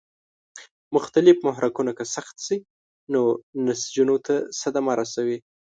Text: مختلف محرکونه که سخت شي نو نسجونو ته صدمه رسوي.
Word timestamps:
مختلف 0.95 1.37
محرکونه 1.47 1.91
که 1.97 2.05
سخت 2.15 2.35
شي 2.45 2.57
نو 3.13 3.21
نسجونو 3.65 4.15
ته 4.25 4.35
صدمه 4.61 4.93
رسوي. 4.99 5.37